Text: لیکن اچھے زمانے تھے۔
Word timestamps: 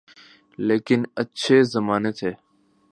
لیکن 0.67 0.99
اچھے 1.21 1.57
زمانے 1.73 2.11
تھے۔ 2.19 2.31